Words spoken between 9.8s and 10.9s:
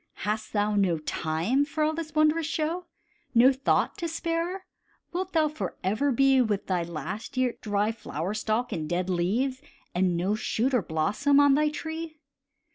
And no new shoot or